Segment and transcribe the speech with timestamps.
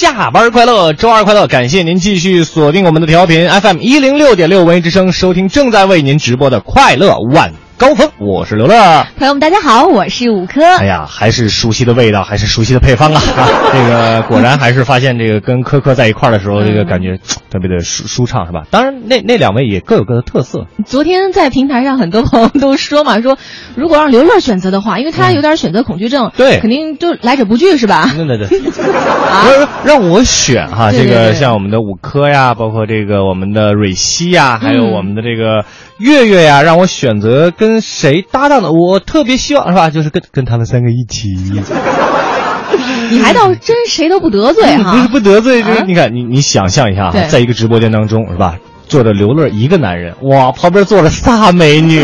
[0.00, 1.46] 下班快乐，周二快乐！
[1.46, 8.10] 感谢您继续锁定我们的调频 FM 一零六点六文艺之声，收听正在为您直播的快乐晚高峰。
[8.18, 10.62] 我是刘乐，朋友们大家好，我是五科。
[10.62, 13.22] 哎呀，还是熟悉的味道，还是熟悉的配方啊！
[13.72, 17.16] 这个果然还是发现这个跟科科在一块儿的时候，这个感觉
[17.50, 18.64] 特别的舒舒畅，是吧？
[18.70, 20.66] 当然，那那两位也各有各的特色。
[20.84, 23.38] 昨天在平台上，很多朋友都说嘛，说
[23.76, 28.10] 如果让刘乐选择的话，因为他有点选择恐惧症，对肯定就来者不拒，是吧？
[28.14, 35.64] 对对对， 啊不是让我选哈，这对对对个像我们的五科呀，包括这个我们的蕊希呀，还有嗯我们的这个
[35.98, 39.90] 月月呀，让我选择跟谁搭档的，我特别希望是吧？
[39.90, 41.28] 就是跟跟他们三个一起，
[43.10, 45.08] 你还倒真谁都不得罪不是。
[45.08, 48.56] 不得罪，就是啊你看你你想象一下哈，在一个直播间当中是吧，
[48.88, 52.02] 坐着刘乐一个男人，哇，旁边坐着仨美女，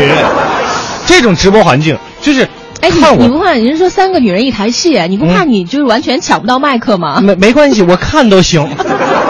[1.05, 2.47] 这种直播环境就是。
[2.79, 7.19] 哎，你你不怕人家说三个女人一台戏，你不怕你就是完全抢不到麦克吗？
[7.21, 8.69] 没没关系，我看都行，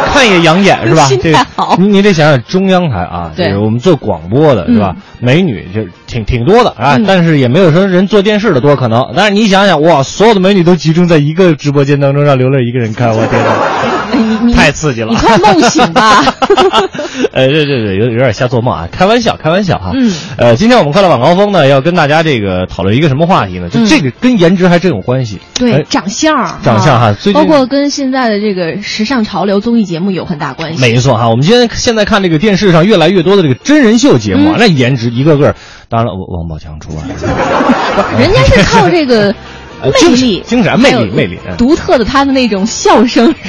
[0.08, 1.06] 看也养眼是吧？
[1.06, 4.96] 心这态好你你得想想中央台啊，就是我们做广播的是吧？
[5.20, 9.14] 美女就挺挺多的啊，嗯但是也没有说人做电视的多可能。
[9.16, 14.07] 但是你想想，哇，所有的美女都集中在一个直播间当中，让刘乐一个人看，我天哪！
[14.54, 16.23] 太刺激了你快梦醒吧！
[17.34, 19.92] 呃，这这这有有点瞎做梦啊，开玩笑，开玩笑哈。
[19.94, 23.70] 嗯，呃，今天我们快乐晚高峰呢，要跟大家这个讨论一个什么话题呢？
[23.70, 25.40] 就嗯这个跟颜值还真有关系。
[25.54, 30.82] 对哎，长相儿，长相哈啊最近包括跟现在的这个时尚潮流综艺节目有很大关系。
[30.82, 35.55] 没错哈，我们今天现在看这个电视上越来越多的这个真人秀节目那颜值一个个，
[35.89, 37.04] 当然了，王王宝强除外。
[38.20, 39.34] 人家是靠这个
[39.82, 43.33] 呃魅力、精神魅力魅力嗯独特的他的那种笑声，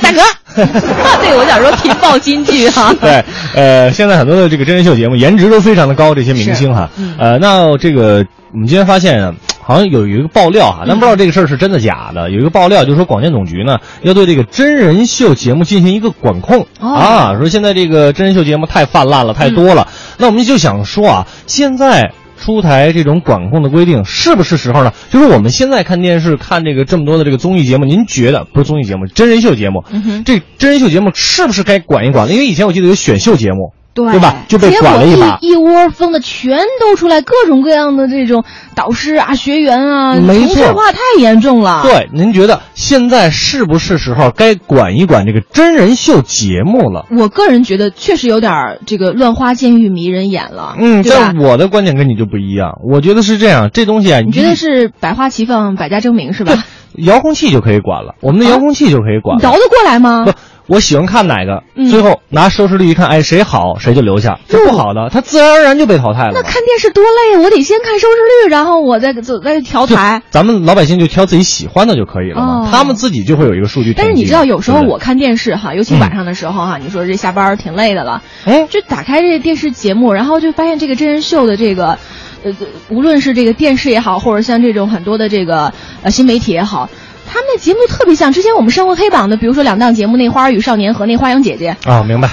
[0.00, 0.20] 大哥，
[0.54, 2.94] 对我想说频爆金句哈。
[3.00, 3.24] 对，
[3.54, 9.34] 呃，现在很多的这个真人秀节目颜值都非常的高，这些明星哈，嗯呃，那这个我们今天发现啊。
[9.62, 12.28] 好像有一个爆料哈，但不知道这个事儿是真的假的。
[12.28, 19.86] 有一个爆料，就是说广电总局呢要对这个真人秀节目进行一个管控、哦啊，说现在这个真人秀节目太泛滥了，太多了。
[20.18, 22.10] 那我们就想说啊，现在
[22.40, 24.92] 出台这种管控的规定是不是时候呢？
[25.10, 32.32] 就是我们现在看电视看这个这么多的这个综艺节目，您觉得不是综艺节目，真人秀节目，嗯这真人秀节目是不是该管一管了？
[32.32, 34.36] 因为以前我记得有选秀节目，对对吧？
[34.48, 35.38] 就被管了结把果。
[35.42, 47.06] 一一窝蜂的全都出来，各种各样的这种导师啊、学员啊，没错同质化太严重了。，对，您觉得现在是不是时候该管一管这个真人秀节目了？
[47.10, 51.36] 我个人觉得确实有点这个乱花渐欲迷人眼了，嗯，但？
[51.38, 56.64] 我的观点跟你就不一样，我觉得是这样，这东西啊，你觉得是百花齐放、百家争鸣是吧？
[56.96, 59.40] 遥控器就可以管了，我们的遥控器就可以管了。
[59.40, 60.24] 你倒得过来吗？
[60.24, 60.32] 不，
[60.70, 66.34] 我喜欢看哪个，嗯最后拿收视率一看，哎，谁好谁就留下，这不好的，他自然而然就被淘汰了嘛。
[66.34, 67.42] 那看电视多累啊！
[67.42, 70.22] 我得先看收视率，然后我再走再调就台。
[70.30, 73.98] 咱们老百姓就挑自己喜欢的就可以了嘛，哦他们自己就会有一个数据统计。
[73.98, 81.98] 但是你知道，有时候对不我看电视哈，尤其晚上的时候哈，你说这下班儿挺累的了，哎就打开这个电视节目，然后就发现这个真人秀的这个，
[82.44, 82.52] 呃，
[82.90, 86.88] 无论是这个电视也好，或者像这种很多的这个呃新媒体也好，
[87.32, 92.28] 他们的节目特别像之前我们上过黑榜的，比如说两档节目《那花儿与少年》和《那花样姐姐》，啊，明白。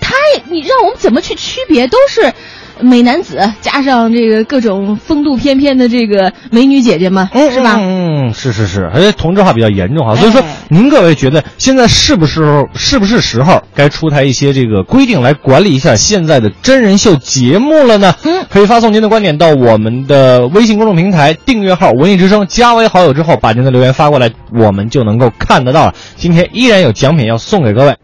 [0.00, 1.86] 他也你让我们怎么去区别？
[1.86, 2.32] 都是
[2.82, 7.76] 美男子加上这个各种风度翩翩的这个美女姐姐们，是吧？
[7.80, 18.14] 嗯，嗯是是是，而且同质化比较严重哈，所以说哎您各位觉得现在是不是是不是时候该出台一些这个规定来管理一下现在的真人秀节目了呢？
[18.24, 25.94] 嗯可以发送您的观点到我们的微信公众平台订阅号“文艺之声”，加为好友之后，把您的留言发过来，我们就能够看得到了。
[26.16, 27.94] 今天依然有奖品要送给各位。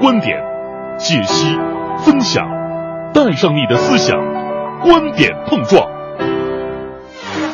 [0.00, 0.36] 观点、
[0.98, 1.56] 解析、
[2.04, 2.44] 分享，
[3.14, 4.18] 带上你的思想，
[4.82, 5.86] 观点碰撞。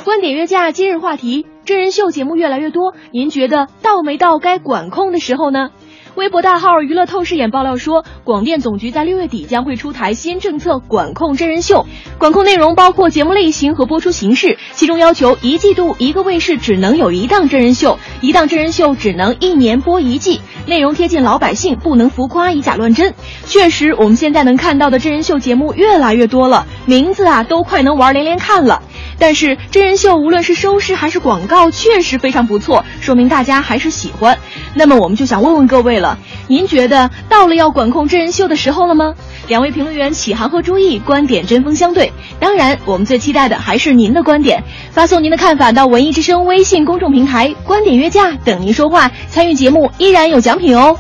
[0.05, 5.69] 观点约架今日话题：真人秀节目越来越多，您觉得到没到该管控的时候呢？
[6.17, 11.87] 微博大号娱乐透视眼爆料说，广电总局在六月底将会出台新政策，管控真人秀。
[12.19, 23.15] 管控内容包括节目类型和播出形式，其中要求一季度一个卫视只能有一档真人秀，一档真人秀只能一年播一季，内容贴近老百姓，不能浮夸以假乱真。
[23.47, 28.83] 确实，我们现在能看到的真人秀节目越来越多了，名字啊都快能玩连连看了。
[29.20, 34.37] 但是真人秀无论是收视还是广告，确实非常不错，说明大家还是喜欢。
[34.75, 36.19] 那么我们就想问问各位了，
[36.49, 39.14] 您觉得到了要管控真人秀的时候了吗？
[39.46, 42.12] 两位评论员启航和朱毅观点针锋相对。
[42.38, 49.11] 当然，我们最期待的还是您的观点，发送您的看法到文艺之声微信公众平台，观点约架等您说话。
[49.28, 50.96] 参与节目依然有奖品哦。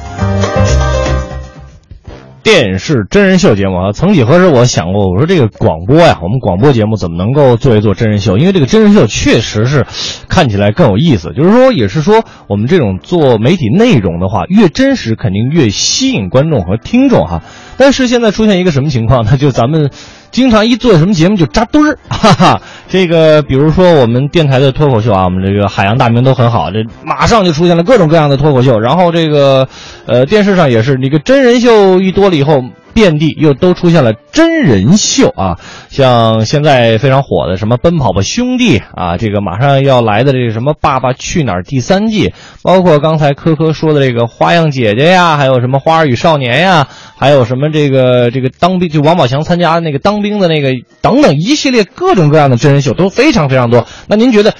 [2.42, 8.38] 电视真人秀节目啊，曾几何时我想过，我说这个广播呀，我们广播节目怎么能够做一做真人秀？
[8.38, 9.86] 因为这个真人秀确实是
[10.28, 11.32] 看起来更有意思。
[11.36, 17.42] 就是说，也是说，我们这种做媒体内容的话，越真实肯定越吸引观众和听众哈。
[17.76, 19.36] 但是现在出现一个什么情况呢？
[19.36, 19.90] 就咱们。
[20.30, 22.60] 经常一做什么节目就扎堆儿， 哈哈。
[22.88, 28.78] 这个比如说我们电台的脱口秀啊，我们这个海洋大名都很好，这马上就出现了各种各样的脱口秀。
[28.78, 29.68] 然后这个，
[30.06, 32.62] 呃，电视上也是，那个真人秀一多了以后。
[32.94, 35.58] 遍地又都出现了真人秀啊，
[35.88, 42.32] 像现在非常火的什么《奔跑吧兄弟》啊，这个马上要来的这个什么《爸爸去哪儿》第三季，
[42.62, 50.70] 包括刚才科科说的这个《花样姐姐》呀，还有什么《花儿与少年》呀，还有什么这个这个当兵就王宝强参加那个当兵的那个
[51.00, 53.86] 等等一系列各种各样的真人秀都非常非常多。
[54.06, 54.54] 那您觉得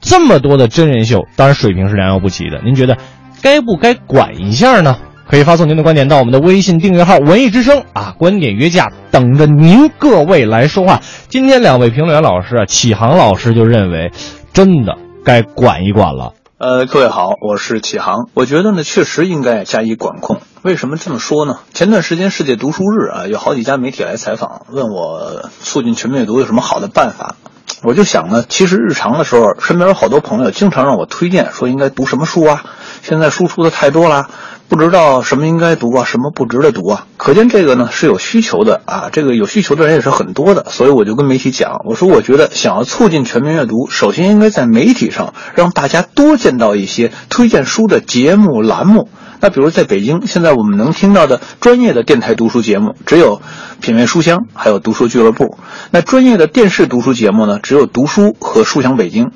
[0.00, 2.96] 这么多的真人秀，当然水平是良莠不齐的，您觉得
[3.42, 4.98] 该不该管一下呢？
[5.30, 11.02] 可以发送您的观点到我们的微信订阅号“文艺之声”啊，观点约架等着您各位来说话。
[11.28, 14.10] 今天两位评论员老师啊，启航老师就认为，
[14.52, 16.32] 真的该管一管了。
[16.58, 18.28] 呃，各位好，我是启航。
[18.34, 20.40] 我觉得呢，确实应该加以管控。
[20.62, 21.58] 为什么这么说呢？
[21.72, 27.36] 前段时间世界读书日啊，有好几家媒体来采访，问我促进全面阅读有什么好的办法。
[27.84, 32.64] 我就想呢，其实日常的时候，身边有好多朋友经常让我推荐，说应该读什么书啊。
[33.02, 34.28] 现在书出的太多了。
[34.70, 37.06] 不知道什么应该读啊，什么不值得读啊？
[37.16, 49.08] 可见这个呢是有需求的啊，这个有需求的人也是很多的，所以我就跟媒体讲，我说我觉得想要促进全民阅读，首先应该在媒体上让大家多见到一些推荐书的节目栏目。
[49.40, 53.40] 那比如在北京，现在我们能听到的专业的电台读书节目只有
[53.80, 55.58] 品味书香，还有读书俱乐部。
[55.90, 59.32] 那专业的电视读书节目呢，只有读书和书香北京。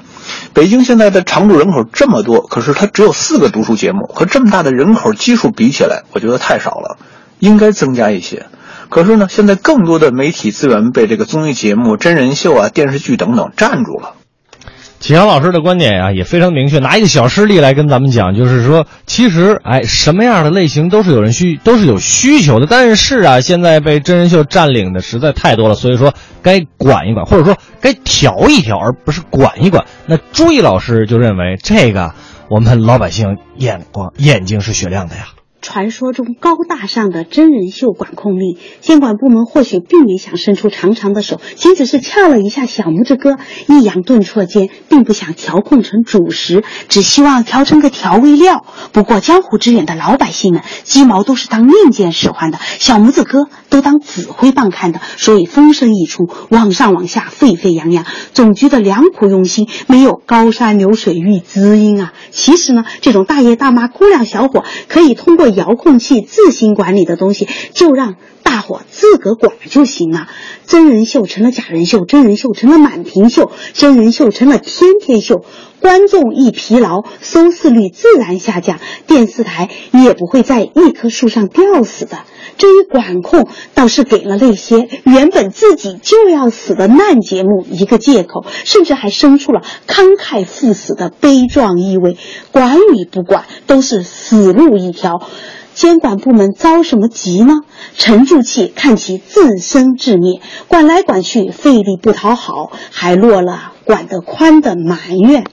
[0.52, 6.98] 北京现在的常住人口这么多，可是它只有四个读书节目，和这么大的人口基数比起来，我觉得太少了，
[7.40, 8.46] 应该增加一些。
[8.90, 14.14] 可是呢，现在更多的媒体资源被这个综艺节目、真人秀啊、电视剧等等占住了。
[15.04, 22.66] 启阳老师的观点呀，也非常明确，拿一个小事例来跟咱们讲，就是说，其实，哎，什么样的类型都是有人需，都是有需求的。
[22.66, 29.84] 但是啊，现在被真人秀占领的实在太多了，所以说该管一管，或者说该调一调，而不是管一管。
[30.06, 32.14] 那朱毅老师就认为，这个
[32.48, 35.26] 我们老百姓眼光眼睛是雪亮的呀。
[35.64, 48.66] 传说中高大上的真人秀管控令，监管部门或许并没想伸出长长的手，仅只是撬了一下小拇指哥，抑扬顿挫间，并不想调控成主食，只希望调成个调味料。
[48.92, 58.04] 不过江湖之远的老百姓们，鸡毛都是当令箭使唤的，小拇指哥都当指挥棒看的，所以风声一出，往上往下沸沸扬扬。
[58.34, 62.12] 总局的良苦用心，没有高山流水遇知音啊！
[62.32, 65.53] 其实呢，这种大爷大妈、姑娘小伙，可以通过。
[65.54, 70.28] 遥控器自行管理的东西，就让大伙自个管就行了。
[70.66, 75.44] 真人秀成了假人秀，真人秀成了满屏秀，真人秀成了天天秀。
[75.80, 82.20] 观众一疲劳，收视率自然下降，电视台也不会在一棵树上吊死的。
[82.56, 92.16] 这一管控倒是给了那些原本自己就要死的烂节目一个借口，甚至还生出了慷慨赴死的悲壮意味。
[92.50, 95.20] 管与不管都是死路一条，
[95.74, 97.54] 监管部门着什么急呢？
[97.98, 100.40] 沉住气，看其自生自灭。
[100.68, 105.44] 管来管去，费力不讨好，还落了管得宽的埋怨。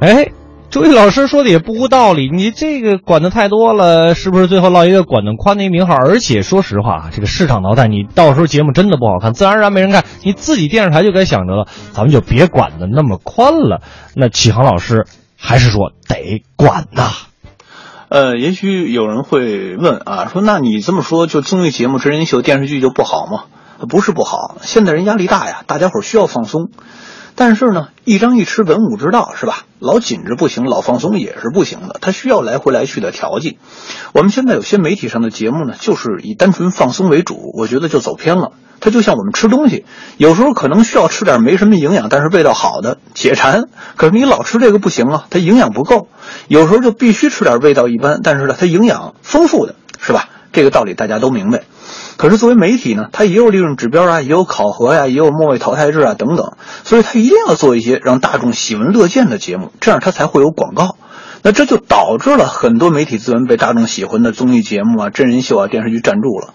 [0.00, 0.30] 哎，
[0.70, 2.30] 朱毅老师说的也不无道理。
[2.30, 5.94] 你这个管的太多了，是不是最后落一个管得宽的一名号？
[5.94, 10.04] 而且说实话，这个市场淘汰，你到时候节目真的不好看，自然而然没人看。
[10.24, 13.82] 你自己电视台就该想着了，咱们就别管的那么宽了。
[14.14, 15.06] 那启航老师
[15.36, 17.27] 还是说得管呐。
[18.08, 23.44] 呃，也许有人会问啊，说那你这么说，就综艺节目、真人秀、电视剧就不好吗？
[23.88, 26.70] 不是不好，现代人压力大呀，大家伙需要放松。
[27.38, 29.62] 但是呢，一张一弛，文武之道是吧？
[29.78, 33.58] 老紧着不行，老放松也是不行的，它需要来回来去的调剂。
[34.12, 38.50] 我们现在有些媒体上的节目呢，就是以单纯放松为主，我觉得就走偏了。
[38.80, 39.84] 它就像我们吃东西，
[40.16, 43.68] 有时候可能需要吃点没什么营养，但是味道好的解馋。
[43.94, 46.08] 可是你老吃这个不行啊，它营养不够。
[46.48, 50.28] 有时候就必须吃点味道一般，但是呢，它营养丰富的，是吧？
[50.50, 51.62] 这个道理大家都明白。
[52.18, 56.52] 可是作为媒体呢，它也有利润指标啊，也有考核呀，也有末位淘汰制啊等等，
[56.84, 60.96] 所以它一定要做一些让大众喜闻乐见的节目，这样它才会有广告。
[61.42, 66.52] 那这就导致了很多媒体资源被大众喜欢的综艺节目啊、真人秀啊、电视剧占住了。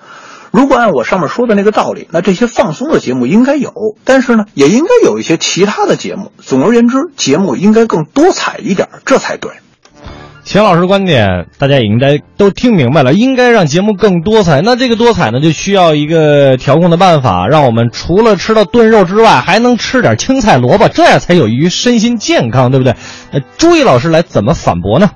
[0.51, 3.71] 如果按我上面说的那个道理，那这些放松的节目应该有，
[4.03, 6.33] 但是呢，也应该有一些其他的节目。
[6.39, 9.62] 总而言之，节目应该更多彩一点，这才对。
[10.43, 14.61] 钱老师观点，大家也应该都听明白了，应该让节目更多彩。
[14.61, 22.95] 那这个多彩呢，就需要一个调控的办法，让我们除了吃到炖肉之外，还能吃点青菜萝卜，这样才有益于身心健康，对不对？
[23.31, 25.11] 那朱毅老师来怎么反驳呢？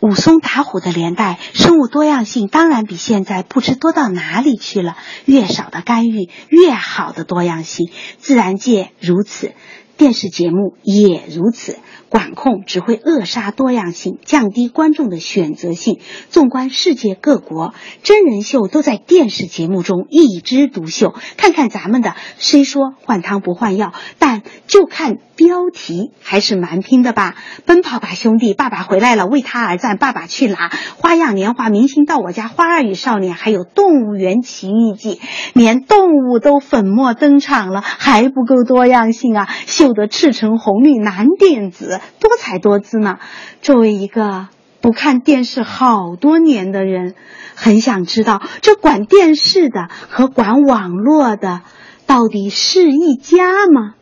[0.00, 4.96] 武松打虎的年代，生物多样性当然比现在不知多到哪里去了。
[5.26, 7.90] 越少的干预，越好的多样性。
[8.16, 9.52] 自然界如此，
[9.98, 11.76] 电视节目也如此。
[12.10, 16.00] 管控只会扼杀多样性，降低观众的选择性。
[16.28, 21.14] 纵观世界各国，真人秀都在电视节目中一枝独秀。
[21.36, 27.34] 看看咱们的，虽说换汤不换药，但就看标题还是蛮拼的吧。
[27.64, 30.70] 奔跑吧兄弟，爸爸回来了，为他而战，爸爸去哪？
[30.98, 35.18] 花样年华，明星到我家，花儿与少年，还有动物园奇遇记，
[35.54, 39.48] 连动物都粉墨登场了，还不够多样性啊！
[39.64, 42.02] 秀得赤橙红绿蓝靛紫。
[42.20, 43.16] 多彩多姿呢。
[43.62, 44.48] 作为一个
[44.82, 47.14] 不看电视好多年的人，
[47.54, 51.62] 很想知道这管电视的和管网络的
[52.06, 53.94] 到底是一家吗？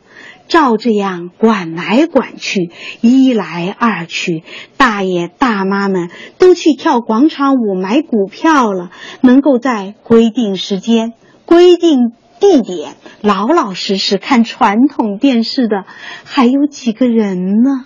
[0.48, 4.42] 照这样管来管去，一来二去，
[4.76, 8.90] 大爷大妈们都去跳广场舞、买股票了。
[9.20, 11.12] 能够在规定时间、
[11.44, 15.84] 规定地点老老实实看传统电视的，
[16.24, 17.84] 还有几个人呢？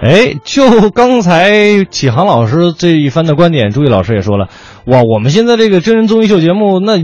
[0.00, 4.48] 哎，就刚才启航老师这一番的观点，朱毅老师也说了，
[4.86, 6.96] 哇，我们现在这个真人综艺秀节目，那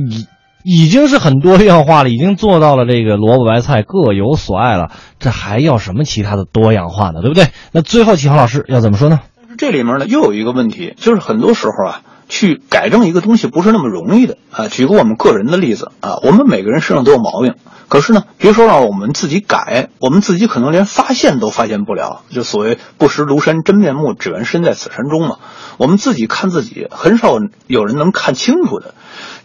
[0.64, 7.20] 已经是很多样化了，已经做到了这个萝卜白菜各有所爱了，这还要什么其他的多样化呢？
[7.20, 7.48] 对不对？
[7.70, 9.20] 那最后启航老师要怎么说呢？
[9.58, 14.68] 这里面呢，又有一个问题，就是很多时候啊，去改正一个东西不是那么容易的啊。
[14.68, 17.54] 举个我们个人的例子啊，我们每个人身上都有毛病。
[17.86, 22.22] 可是呢，别说让我们自己改，我们自己可能连发现都发现不了。
[22.30, 25.36] 就所谓“不识庐山真面目，只缘身在此山中”嘛。
[25.76, 28.94] 我们自己看自己，很少有人能看清楚的。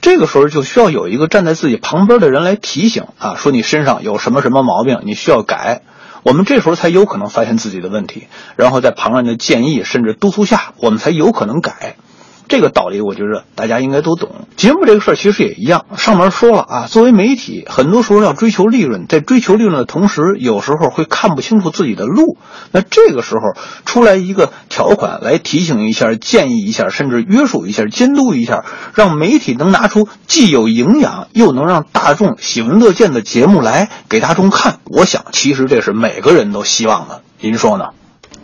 [0.02, 5.82] 这个时候就需要有一个站在自己旁边的人来提醒啊，说你身上有什么什么毛病，你需要改。
[6.24, 11.96] 我们这时候才有可能发现自己的问题，然后在旁人的建议甚至督促下，我们才有可能改。
[12.50, 14.48] 这个道理，我觉得大家应该都懂。
[14.58, 22.38] 节目这个事儿其实也一样，上面说了啊，作为媒体，很多时候要追求利润，在追求利润的同时，有时候会看不清楚自己的路。
[22.72, 23.42] 那这个时候
[23.86, 28.66] 出来一个条款来提醒一下、建议一下，甚至约束一下、监督一下，
[28.96, 34.80] 让媒体能拿出既有营养又能让大众喜闻乐见的节目来给大众看。
[34.86, 37.22] 我想，其实这是每个人都希望的。
[37.40, 37.90] 您说呢？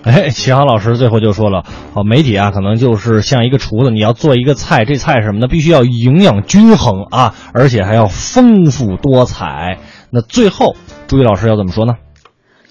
[0.08, 5.48] 哎，齐航老师最后就说了，哦，媒体啊，可能就是像一个厨子，你要做一个菜，这菜什么呢？
[5.48, 9.80] 必须要营养均衡啊，而且还要丰富多彩。
[10.12, 10.76] 那最后，
[11.08, 11.96] 朱毅老师要怎么说呢？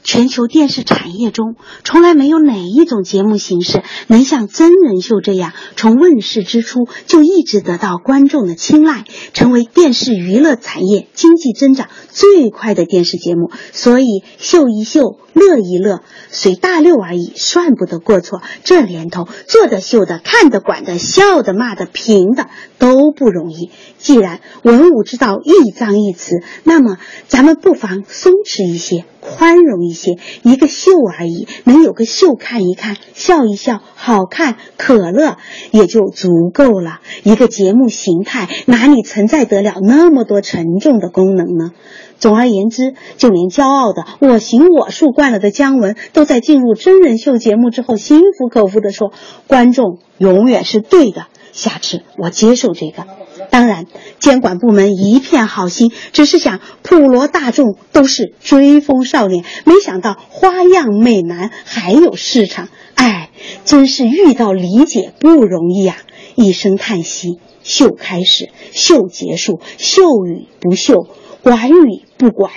[0.05, 13.51] 全球电视产业中，从来没有哪一种节目形式能像真人秀这样，从问世之初就一直得到观众的青睐，成为电视娱乐产业经济增长最快的电视节目。
[13.73, 15.01] 所以，秀一秀，
[15.33, 18.43] 乐一乐，随大溜而已，算不得过错。
[18.63, 23.71] 这年头，做的、秀的、看的、管的、笑的、骂的、评的都不容易。
[23.99, 29.07] 既然文武之道一张一弛，那么咱们不妨松弛一些。
[29.25, 35.39] 宽容一些，一个秀而已，能有个秀看一看，笑一笑，好看可乐
[35.71, 37.01] 也就足够了。
[37.23, 41.73] 一个节目形态哪里承载得了那么多沉重的功能呢？
[42.19, 49.13] 总而言之，就连骄傲的我行我素惯了的姜文，都在进入真人秀节目之后，心服口服的说
[49.49, 53.07] ：“观众永远是对的。”下次我接受这个。
[53.51, 53.87] 当然，
[54.19, 62.69] 监管部门一片好心，只是想普罗大众都是追风少年，没想到花样美男还有市场。
[62.97, 63.31] 哎，
[63.65, 65.97] 真是遇到理解不容易啊！
[66.35, 67.39] 一声叹息。
[67.63, 71.07] 秀开始，秀结束，秀与不秀，
[71.43, 72.53] 管与不管。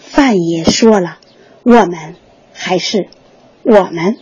[0.00, 1.16] 范爷说了，
[1.62, 2.16] 我们
[2.52, 3.08] 还是
[3.62, 4.18] 我们。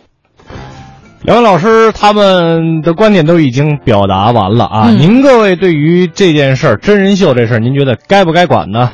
[1.23, 8.91] 两位老师他们的观点都已经表达完了啊，嗯您各位对于这件事儿真人秀这事儿，您觉得该不该管呢？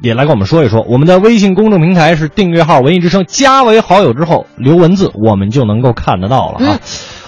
[0.00, 0.82] 也来跟我们说一说。
[0.82, 6.74] 我们的微信公众平台是订阅号“文艺之声”，加为好友之后留文字，我们就能够看得到了啊。
[6.74, 6.78] 嗯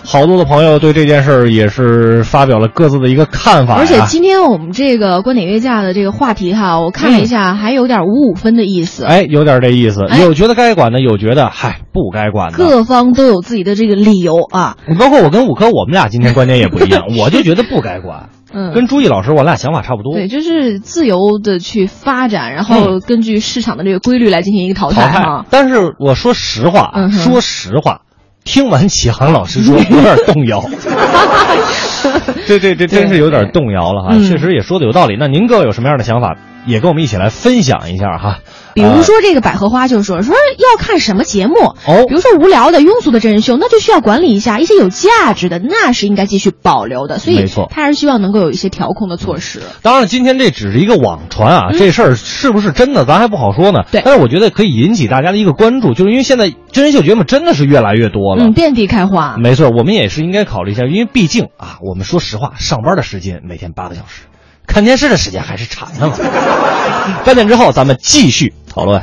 [0.06, 9.04] 好多的朋友对这件事儿也是发表了各自的一个看法呀而且今天我们这个观点约架的这个话题哈，我看了一下，还有点五五分的意思。
[9.04, 12.56] 哎，有点这意思，哎有觉得该管的，有觉得嗨不该管的。
[12.58, 14.76] 各方都有自己的这个理由啊。
[14.98, 18.28] 包括我跟五科，我们俩今天观点也不一样， 我就觉得不该管。
[18.54, 20.14] 嗯，跟朱毅老师，我俩想法差不多。
[20.14, 25.44] 对，就是自由的去发展，然后根据市场的这个规律来进行一个淘淘汰汰哈。。
[25.50, 28.02] 但是我说实话说实话，
[28.46, 30.64] 听完启航老师说，有点动摇。
[32.46, 35.16] 这这这真是有点动摇了哈，嗯确实也说的有道理。
[35.18, 38.38] 那您各位有什么样的想法，也跟我们一起来分享一下哈。
[38.76, 47.18] 比如说这个百合花就说说要看什么节目哦比如说无聊的、庸俗的真人秀，那就需要管理一下；一些有价值的，那是应该继续保留的。
[47.18, 49.62] 所以没错他还是希望能够有一些调控的措施。
[49.80, 53.80] 当然，今天这只是一个网传啊，这事儿是不是真的，咱还不好说呢。
[53.80, 58.44] 嗯对但是我觉得可以引起大家的一个关注，就是因为现在真人秀节目真的是越来越多了。
[58.44, 59.38] 嗯，遍地开花。
[59.38, 64.24] 没错，我们也是应该考虑一下，因为毕竟啊，我们说实话，上班的时间每天八个小时，
[64.66, 66.14] 看电视的时间还是长的嘛。
[67.24, 69.00] 半点之后，咱们继续讨论。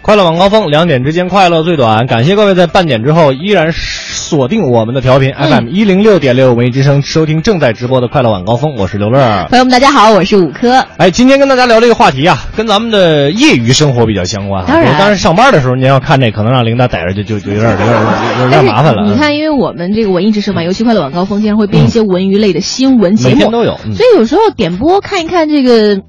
[0.00, 2.06] 快乐晚高峰，两点之间快乐最短。
[2.06, 8.74] 感谢各位在半点之后依然锁定我们的调频、FM 一零六点六文艺之声，收听正在直播的快乐晚高峰。
[8.78, 9.46] 我是刘乐。
[9.50, 10.78] 朋友们，大家好，我是五科。
[10.96, 14.66] 哎，今天跟大家聊这个话题啊，跟咱们的业余生活比较相关啊。
[14.66, 19.02] 当然当然上班的时候您要看这，可能让领导逮着就就就有点有点有点麻烦了。
[19.02, 26.00] 嗯你看，因为我们这个文艺之声嘛，尤其快乐晚高峰，经常会编一些文娱类的新闻节目，每天都有嗯所以有时候点播看一看这个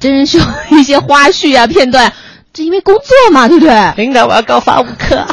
[0.00, 0.38] 真人秀
[0.72, 2.12] 一些花絮啊片段，
[2.52, 3.92] 这因为工作嘛，对不对？
[3.96, 5.24] 领导，我要高发五科。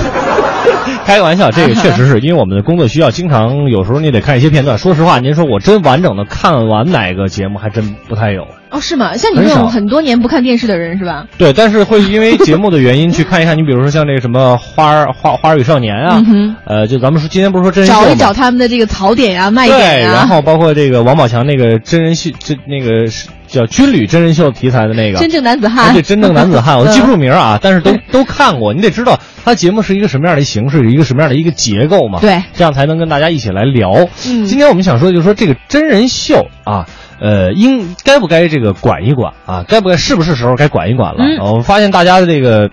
[1.05, 4.77] 开个玩笑，这个确实是 因为我们的工作需要，经常有时候你得看一些片段。
[4.77, 8.45] 说实话，您说我真完整的看完哪个节目，还真不太有。
[8.69, 9.15] 哦，是吗？
[9.15, 11.25] 像你这种很多年不看电视的人是吧？
[11.37, 13.57] 对，但是会因为节目的原因去看一看。
[13.57, 20.13] 你比如说像那个什么花儿花花儿与少年啊，嗯哼呃，就咱们说今天不是说真人秀找一找他们的这个槽点呀、卖对，点对。
[20.13, 28.73] 然后包括这个王宝强那个真人秀，这那个是叫军旅真人秀题材的那个真正男子啊汉，对，真正男子汉， 我记不住嗯名啊，但是都都看过。
[28.73, 32.19] 你得知道他节目是一个什么样的形式，一个什么样的一个结构嘛。
[32.19, 34.07] 对这样才能跟大家一起来聊。
[34.27, 36.85] 嗯今天我们想说，就是说这个真人秀啊，
[37.19, 39.63] 呃，应该不该这个管一管啊？
[39.67, 41.23] 该不该是不是时候该管一管了？
[41.23, 42.69] 嗯呃我发现大家的这个。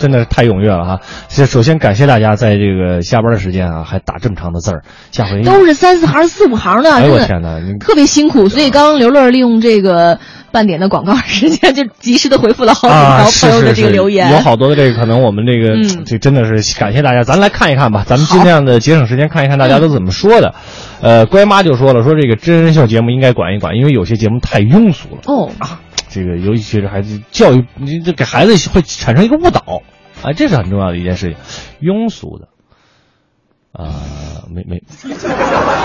[0.00, 1.00] 真的是太踊跃了哈！
[1.28, 4.82] 这首先感谢大家在这个下班的时间啊，还打这么长的字儿。
[5.12, 7.60] 下回都是三四行、四五行的，哎呦我天哪！
[7.78, 8.48] 特别辛苦。
[8.48, 10.18] 所以刚刚刘乐利用这个
[10.50, 14.32] 半点的广告时间，就及时的回复了好几啊，条朋友的这个留言。
[14.32, 20.54] 有好多的这个可能我们这个、嗯这真的是感谢大家，咱来看一看吧，咱们尽量的节省时间看一看大家都怎么说的。
[21.02, 25.20] 呃，乖妈就说了，说这个真人秀节目应该管一管，因为有些节目太庸俗了。
[25.26, 25.50] 哦，
[26.10, 29.82] 这个尤其是孩子教育，你这给孩子会产生一个误导，
[30.22, 31.36] 啊，这是很重要的一件事情。
[31.80, 32.48] 庸俗的，
[33.72, 33.94] 啊、
[34.52, 34.82] 没没，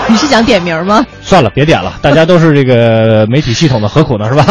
[0.08, 1.06] 你是想点名吗？
[1.22, 4.44] 算了，别点了，大家都是这个媒体系统的，何苦呢，是吧？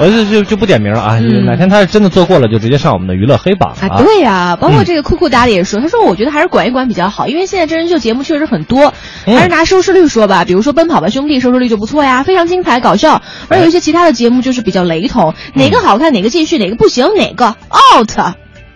[0.00, 1.44] 我就就就不点名了啊，嗯。
[1.44, 8.94] 哪天他是真的做过了，就直接上我们的娱乐黑榜啊，对呀、包括这个酷酷达里也说，他说我觉得还是管一管比较好，因为现在真人秀节目确实很多，
[9.26, 9.36] 嗯。
[9.36, 17.54] 还是拿收视率说吧，比如说《奔跑吧兄弟》收视率就不错呀，非常精彩搞笑，而有一些其他的节目就是比较雷同，哪个好看哪个继续，哪个不行哪个
[17.94, 18.10] out，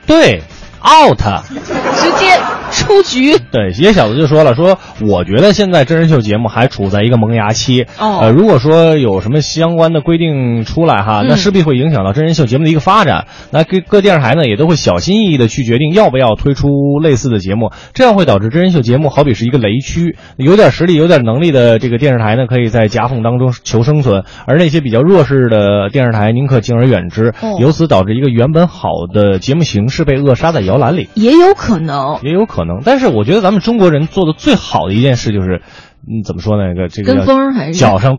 [0.06, 0.42] 对
[0.84, 1.22] ，out。
[1.48, 2.38] 直接
[2.74, 3.38] 出局。
[3.38, 7.86] 对，野小子就说了，说我觉得现在真人秀节目还处在一个萌芽期。
[7.98, 13.26] 哦呃，如果说有什么相关的规定出来哈，嗯那势必会影响到真人秀节目的一个发展。
[13.50, 16.68] 那各各电视台呢也都会小心翼翼的去决定要不要推出
[17.02, 31.08] 类似的节目，这样会导致真人秀节目好比是一个雷区，有点实力、有点能力的这个电视台呢，可以在夹缝当中求生存，而那些比较弱势的电视台宁可敬而远之，哦由此导致一个原本好的节目形式被扼杀在摇篮里。
[31.14, 35.62] 也有可能也有可能，但是我觉得咱们中国人做的最好的一件事就是，
[36.08, 36.74] 嗯，怎么说呢？
[36.74, 38.18] 这个这个跟风还是脚上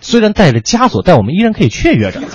[0.00, 2.20] 虽然带着枷锁，但我们依然可以雀跃着。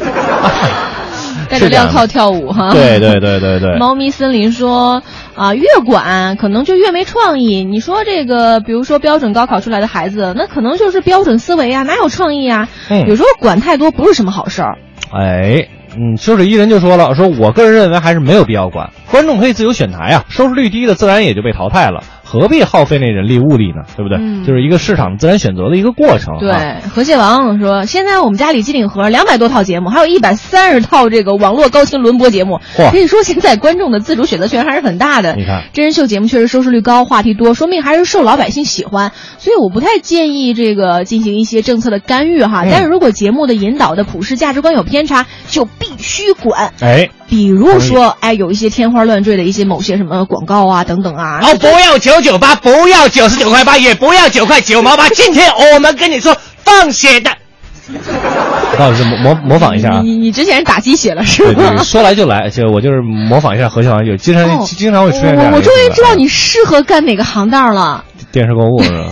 [1.50, 2.74] 带着镣铐跳舞哈。
[2.74, 5.02] 对对对对对，猫咪森林说
[5.34, 7.63] 啊，越管可能就越没创意。
[7.63, 12.67] 你说这个，比如说标准高考出来的孩子，那可能就是标准思维啊，哪有创意啊？
[12.89, 14.78] 嗯有时候管太多不是什么好事儿。
[15.13, 22.04] 哎，嗯，秋水伊人就说了，说我个人认为还是没有必要管，观众可以自由选台啊，收视率低的自然也就被淘汰了。
[22.30, 23.84] 何必耗费那人力物力呢？
[23.96, 24.18] 对不对？
[24.20, 26.36] 嗯就是一个市场自然选择的一个过程。
[26.36, 32.60] 啊，对，河蟹王说，现在我们家里机顶盒两百多套节目，还有一百三十套这个网络高清轮播节目。
[32.76, 35.36] 嚯可以说现在观众的自主选择权还是很大的。
[35.36, 39.12] 你看真人秀节目确实收视率高，话题多，说明还是受老百姓喜欢。
[39.38, 42.63] 所以我不太建议这个进行一些政策的干预哈。
[42.66, 46.74] 嗯但是如果节目的引导的普世价值观有偏差，就必须管。
[46.82, 51.40] 哎，比如说，哎，有一些天花乱坠的一些某些什么广告啊等等啊。
[51.42, 55.08] 哦，不要九九八，不要九十九块八，也不要九块九毛八。
[55.10, 57.30] 今天我们跟你说放血的。
[58.75, 60.01] 不好意思，模模模仿一下啊。
[60.03, 61.75] 你你之前是打鸡血了是对吗？
[61.77, 69.06] 对，说来就来，就我就是模仿一下何小王，有经常、哦经常会出现这样我我终于知道你适合干哪个行当了，电视购物是吧？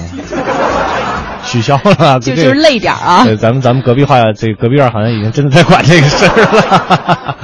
[1.45, 3.23] 取消了，就就是累点啊。
[3.23, 7.37] 对，咱们咱们隔壁话，这隔壁院好像已经真的在管这个事儿了。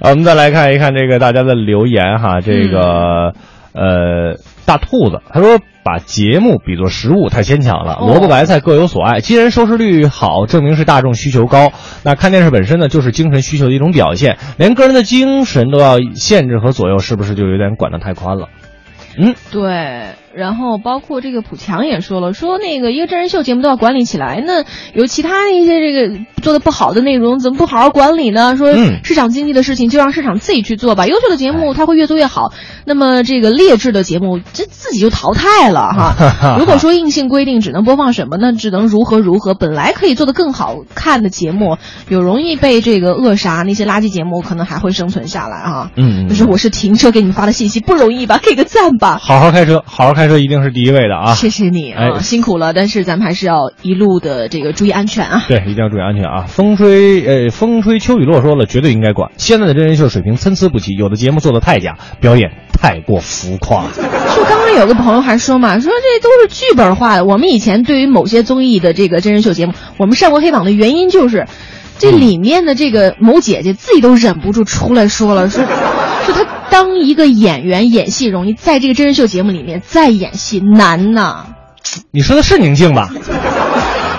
[0.00, 3.34] 我们再来看一看这个大家的留言哈，这个、
[3.74, 9.20] 呃大兔子他说把节目比作食物太牵强了，哦萝卜白菜各有所爱。
[9.20, 11.72] 既然收视率好，证明是大众需求高。
[12.04, 18.48] 那看电视本身呢，就是精神需求的一种表现，连个人的精神都要限制和左右，是不是就有点管得太宽了？
[19.18, 24.64] 嗯，对，然后包括这个普强也说了，说那个一个真人秀节目都要管理起来，那
[24.94, 28.56] 有其他的一些这个做的不好的内容，怎么不好好管理呢？
[28.56, 32.52] 说嗯市场经济的事情就让市场自己去做吧，优秀的节目它会越做越好，
[32.84, 36.56] 那么这个劣质的节目这自己就淘汰了哈。
[36.58, 41.76] 如果说硬性规定只能播放什么，那只能如何如何，本来可以做的更好看的节目，
[42.08, 45.90] 有容易被这个扼杀，那些垃圾节目可能还会生存下来哈。
[45.96, 48.40] 嗯嗯就是我是停车给你们发的信息，不容易吧？
[48.42, 49.18] 给个赞吧。
[49.20, 51.34] 好好开车，好好开车一定是第一位的啊！
[51.34, 55.44] 谢谢你啊，哎辛苦了，但是咱们还是要一路的这个注意安全啊。
[55.48, 56.44] 对，一定要注意安全啊！
[56.46, 59.30] 风吹，呃，风吹秋雨落说了，绝对应该管。
[59.36, 63.84] 现在的真人秀水平参差不齐，有的节目做的太假，表演太过浮夸。
[64.34, 67.24] 就刚刚有个朋友还说嘛，说这都是剧本化的。
[67.24, 71.46] 我们以前对于某些综艺的这个真人秀节目，我们上过黑榜的原因就是，
[71.98, 75.64] 这里面的这个某姐姐自己都忍不住出来说了，说
[76.72, 81.44] 当一个演员演戏容易，在这个真人秀节目里面再演戏难呐。
[82.10, 83.10] 你说的是宁静吧？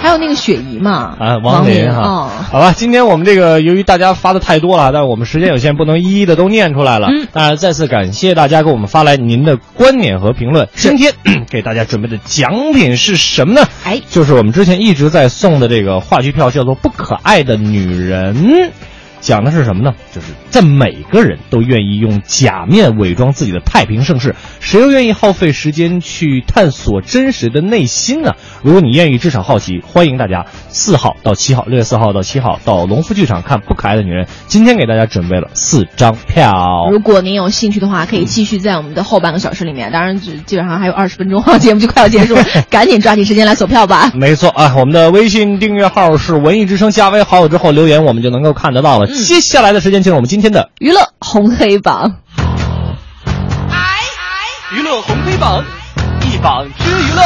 [0.04, 7.08] 还有那个雪姨嘛，啊，王林哈，哦好吧，今天我们这个由于大家发的太多了，但是我们时间有限，不能一一的都念出来了。
[7.08, 10.68] 嗯当然，再次感谢大家给我们发来您的观点和评论。
[10.76, 11.14] 今天
[11.50, 13.68] 给大家准备的奖品是什么呢？
[13.84, 18.36] 哎就是我们之前一直在送的这个话剧票，叫做《不可爱的女人》。
[19.24, 19.94] 讲的是什么呢？
[20.14, 28.34] 就是在每个人都愿意用假面伪装自己的太平盛世，谁又愿意耗费时间去探索真实的内心呢？
[28.64, 34.26] 如果你愿意，至少好奇，欢迎大家四号到七号，六月四号到七号到龙福剧场看《不可爱的女人》。
[34.48, 36.90] 今天给大家准备了四张票。
[36.92, 44.12] 如果您有兴趣的话，可以继续在我们的后半个小时里面，当然基基本上还有二十分钟，节目就快要结束了， 赶紧抓紧时间来索票吧。
[44.14, 49.13] 没错啊，我们的微信订阅号是文艺之声，加为好友之后留言，我们就能够看得到了。
[49.14, 52.18] 接下来的时间进入我们今天的娱乐红黑榜，
[54.76, 55.64] 娱乐红黑榜，
[56.22, 57.22] 一榜之娱乐。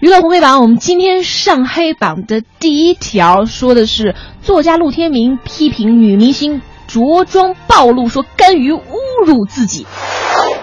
[0.00, 8.80] 娱乐红黑榜，我们今天上黑榜的第一条说的是作家陆天明批评女明星着装暴露，说甘于侮
[9.26, 9.86] 辱自己，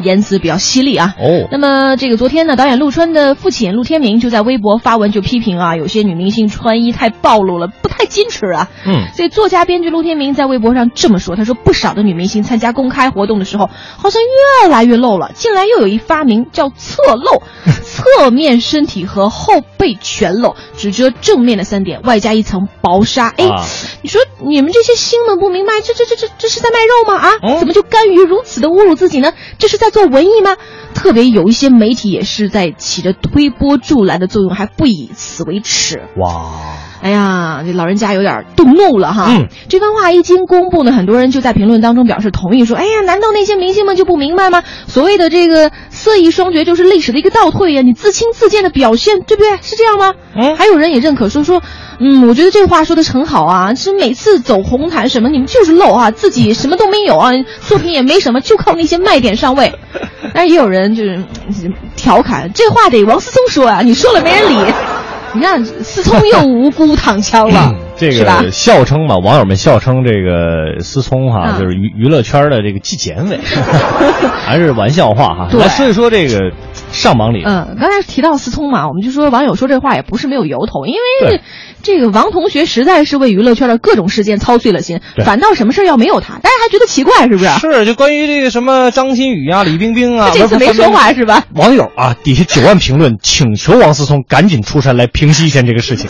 [0.02, 1.16] 言辞比较犀利啊。
[1.20, 8.70] 哦那么这个昨天呢，导演陆川的父亲陆天明就在微博发文就批评啊，有些女明星穿衣太暴露了，不太矜持啊。
[8.86, 15.32] 嗯所以作家编剧陆天明在微博上这么说，他说不少的女明星参加公开活动的时候，好像越来越露了。
[15.34, 17.42] 近来又有一发明叫侧露，
[17.84, 23.30] 侧面身体和后背全露，只遮正面的三点，外加一层薄纱。
[23.38, 23.64] 哎，啊
[24.02, 27.20] 你说你们这些星们不明白，这这这这这是在卖肉吗？
[27.20, 29.34] 啊，哦怎么就甘于如此的侮辱自己呢？
[29.58, 30.58] 这是在做文艺吗？
[30.94, 36.02] 特别有一些媒体也是在起着推波助澜的作用，还不以此为耻。
[36.18, 39.28] 哇，哎呀，这老人家有点动怒了哈。
[39.30, 44.64] 嗯，这番话一经公布呢，很多人就在评论当中表示同意，说：“哎呀，难道那些明星们就不明白吗？
[44.88, 49.52] 所谓的这个色艺双绝就是历史的一个倒退呀，你自轻自贱的表现，对不对？
[49.62, 51.62] 是这样吗？”嗯还有人也认可说说，
[52.00, 59.76] 嗯，我觉得这话说的很好啊，是每次走红毯什么，你们就是露啊，自己什么都没有啊，作品也没什么，就靠那些卖点上位。
[60.34, 61.18] 但是也有人就是
[61.50, 64.74] 嗯调侃，这话得王思聪说啊，你说了没人理。
[65.36, 68.52] 你看思聪又无辜躺枪了，嗯这个？
[68.52, 73.40] 笑称嘛，网友们笑称这个思聪哈，嗯就是娱娱乐圈的这个纪检委，
[74.46, 75.48] 还是玩笑话哈。
[75.50, 76.52] 对来说一说这个
[76.92, 81.42] 上榜里，嗯，刚才提到思聪嘛，我们就说网友说这话也不是没有由头，因为对
[81.86, 87.50] 这个王同学实在是为娱乐圈的各种事件操碎了心，反倒什么事儿要没有他，大家还觉得奇怪，是不是？
[87.60, 91.46] 是，就关于这个什么张馨予啊、李冰冰啊，这次没说话是吧？
[91.54, 96.10] 网友啊，底下九万评论，请求王思聪赶紧出山来平息一下这个事情，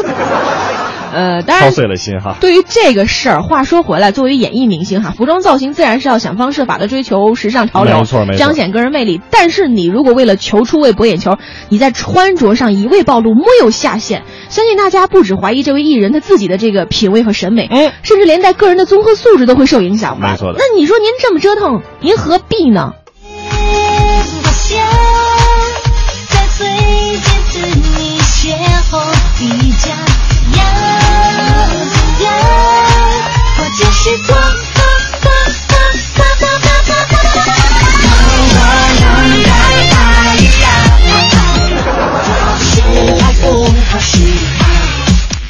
[1.16, 1.76] 呃，当然操。
[1.76, 2.36] 碎了心哈。
[2.42, 9.22] 对于这个事儿，话说回来，作为演艺明星哈，服装造型自然是要想方设法的追求时尚潮流，没错没错彰显个人魅力。
[9.32, 11.38] 但是你如果为了求出位博眼球，
[11.70, 20.32] 你在穿着上一味暴露，没有下限，相信大家不止怀疑这位艺人他自己的这个品味和审美，哎甚至连带个人的综合素质都会受影响吧。
[20.32, 22.92] 没错的那你说您这么折腾，您何必呢？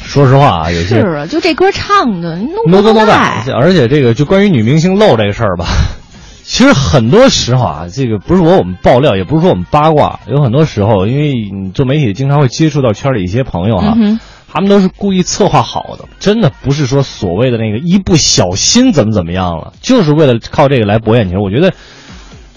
[0.08, 3.12] 说实话啊，有些是啊，就这歌唱的，no no no
[3.54, 5.66] 而且这个就关于女明星露这个事儿吧，
[6.42, 14.20] 其实很多时候啊，这个不是说我们爆料，也不是说我们八卦，有很多时候，因为你做媒体经常会接触到圈里一些朋友哈、嗯哼
[14.56, 21.40] 他们都是故意策划好的，真的不是说所谓的那个一不小心怎么怎么样了，就是为了靠这个来博眼球。
[21.40, 21.74] 我觉得，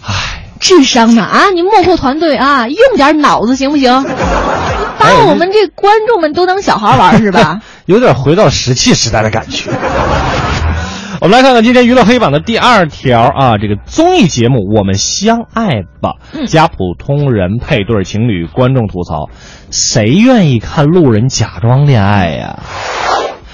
[0.02, 1.50] 唉，智商呢啊！
[1.54, 3.92] 你幕后团队啊，用点脑子行不行？
[4.98, 7.60] 把我们这观众们都当小孩玩是吧？
[7.86, 9.70] 有点回到石器时代的感觉。
[11.22, 19.30] 我们来看看今天娱乐黑榜的第二条啊，这个综艺节目《我们相爱吧》嗯加普通人配对情侣，观众吐槽，
[19.70, 22.60] 谁愿意看路人假装恋爱呀？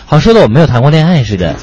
[0.05, 1.55] 好像说的我没有谈过恋爱似的。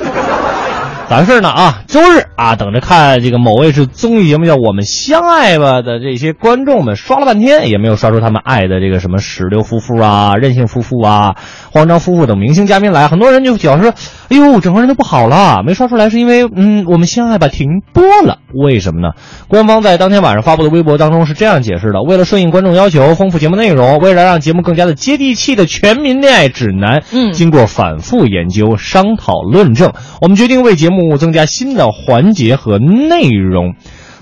[1.13, 1.83] 咋回事呢啊？
[1.89, 11.37] 周日啊，等着看这个某位是综艺节目叫《我们相爱吧》的这些观众们刷了半天，也没有刷出他们爱的这个什么石榴夫妇啊、任性夫妇啊、
[11.71, 13.93] 慌张夫妇等明星嘉宾来，很多人就表示，
[14.31, 19.11] 哎呦，整个人都不好了，没刷出来是因为嗯，《我们相爱吧》停播了，为什么呢？
[19.49, 33.75] 官方在当天晚上发布的微博当中是这样解释的：为了顺应观众要求，丰富节目内容，为了让节目更加的接地气的全民恋爱指南，嗯经过反复研究、商讨、论证，我们决定为节目增加新的环节和内容。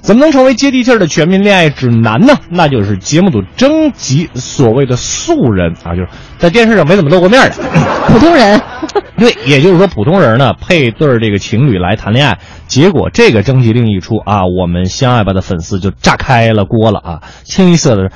[0.02, 2.34] 怎么能成为接地气儿的全民恋爱指南呢？
[2.48, 7.56] 那就是节目组征集所谓的素人啊，就是在电视上没怎么露过面的，
[8.08, 8.58] 普通人，
[9.18, 18.10] 对，也就是说普通人呢配对儿这个情侣来谈恋爱，结果这个征集令一出啊，我们相爱吧的粉丝就炸开了锅了啊，清一色的，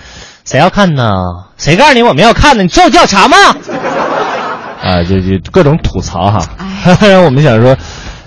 [0.47, 1.13] 谁要看呢？
[1.59, 2.63] 谁告诉你我们要看呢？
[2.63, 3.37] 你知道叫啥吗？
[4.83, 6.47] 啊，就就各种吐槽哈，
[7.07, 7.77] 让我们想说，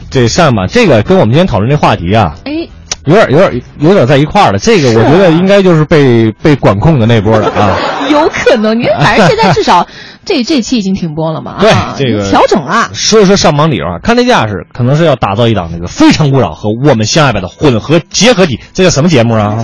[0.09, 2.51] 这上吧，这个跟我们今天讨论这话题啊，哎，
[3.05, 4.57] 有点有点有点在一块儿了。
[4.57, 7.77] 这个我觉得应该就是被被管控的那波了啊。
[8.09, 8.77] 有可能。
[8.79, 9.85] 您反正现在至少
[10.23, 11.57] 这这期已经停播了嘛？
[11.59, 12.89] 对啊这个调整了。
[12.93, 19.63] 说一说上榜理由啊，看这架势，可能是要打造一档那个《非诚勿扰》和《我们相爱吧》的混合结合体，这叫什么节目啊？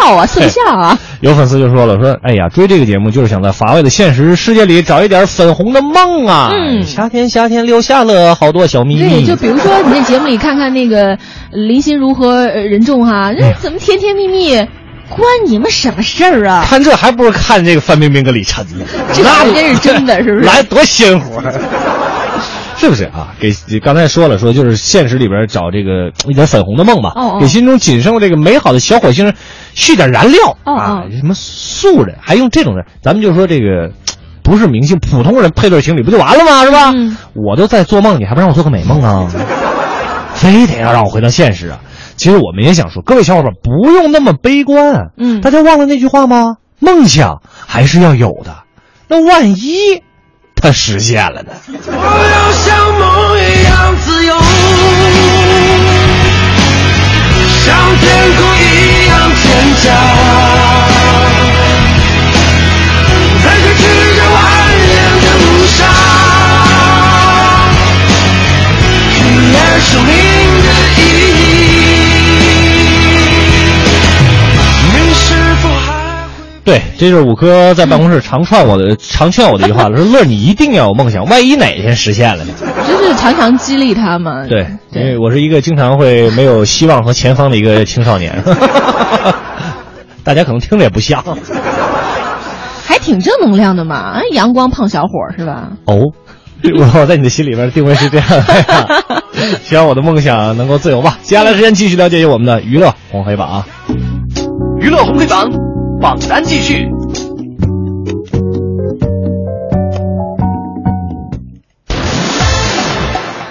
[0.00, 0.98] 不知道啊，四不像啊。
[1.20, 6.50] 有粉丝就说了，说哎呀，追这个节目就是想在乏味的现实世界里找一点粉红的梦啊！
[6.54, 11.18] 嗯夏天夏天留下了好多小秘密对，就比如说你在节目里看看那个呃
[11.68, 14.56] 林心如和呃任重哈，那怎么甜甜蜜蜜，
[15.08, 16.64] 关你们什么事儿啊？
[16.66, 20.46] 看这还不如看这个范冰冰跟李晨呢，这那人真是真的，是不是？
[20.46, 21.42] 来多鲜活，
[22.80, 23.34] 是不是啊？
[23.38, 29.32] 给刚才说了，说就是现实里边找这个一点粉红的梦吧，哦哦给心中仅剩的这个美好的小火星
[29.74, 31.10] 续点燃料哦啊哦！
[31.10, 32.86] 什么素人，还用这种人？
[33.02, 33.90] 咱们就说这个。
[34.42, 36.64] 不是明星，普通人配对情侣不就完了吗？
[36.64, 36.90] 是吧？
[36.94, 39.28] 嗯我都在做梦，你还不让我做个美梦啊？
[40.34, 41.78] 非得要让我回到现实啊！
[42.16, 45.10] 其实我们也想说，各位小伙伴不用那么悲观。
[45.18, 46.54] 嗯大家忘了那句话吗？
[46.78, 48.56] 梦想还是要有的。
[49.08, 50.02] 那万一
[50.60, 51.52] 他实现了呢？
[51.68, 54.30] 我要像梦一样自由，
[57.64, 57.66] 像
[57.98, 58.04] 天
[58.36, 59.10] 空一样
[59.42, 59.42] 坚
[59.80, 59.82] 强，
[63.42, 63.82] 在这曲
[64.16, 64.36] 折蜿
[64.84, 64.92] 蜒
[65.22, 65.78] 的路上，
[69.14, 69.18] 体
[69.52, 70.12] 验生命
[76.70, 82.52] 对，这就是五哥在办公室常劝我的、常劝我的一句话了，说乐你一定要有梦想，万一哪天实现了呢？
[82.88, 84.48] 就是常常激励他们。
[84.48, 88.40] 对，因为我是一个经常会没有希望和前方的一个青少年，
[90.22, 91.24] 大家可能听着也不像
[92.86, 95.70] 还挺正能量的嘛，啊阳光胖小伙是吧？
[95.86, 95.98] 哦。
[96.62, 99.22] 我在你的心里边定位是这样的，
[99.64, 101.18] 希望我的梦想能够自由吧。
[101.22, 103.66] 接下来时间继续了解我们的娱乐红黑榜啊。
[104.78, 105.50] 娱乐红黑榜
[106.00, 106.88] 榜单继续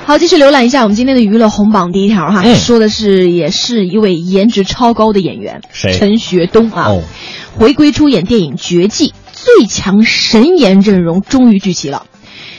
[0.05, 6.89] 好继续浏览一下我们今天的娱乐红榜第一条哈说的是也是一位颜值超高的演员陈学冬啊。
[7.55, 12.05] 回归出演电影绝技最强神颜阵容终于聚齐了。